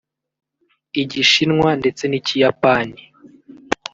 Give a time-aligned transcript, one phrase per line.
[1.01, 3.01] Igishinwa ndetse n’Ikiyapani